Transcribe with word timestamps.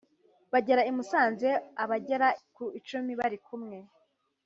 bagera 0.53 0.81
i 0.89 0.91
Musanze 0.97 1.49
abagera 1.83 2.27
ku 2.55 2.63
icumi 2.79 3.11
bari 3.19 3.37
kumwe 3.45 3.77